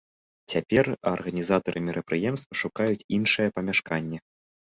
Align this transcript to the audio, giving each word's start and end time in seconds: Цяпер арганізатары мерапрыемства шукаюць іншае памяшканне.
Цяпер 0.51 0.85
арганізатары 1.11 1.79
мерапрыемства 1.89 2.53
шукаюць 2.61 3.07
іншае 3.17 3.47
памяшканне. 3.59 4.17